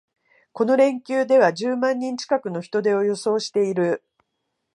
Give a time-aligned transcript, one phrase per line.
[0.53, 4.03] この連休では十万人近くの人出を予想している